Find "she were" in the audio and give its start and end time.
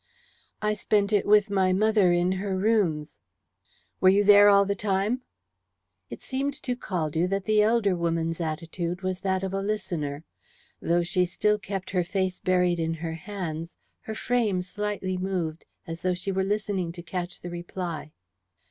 16.15-16.43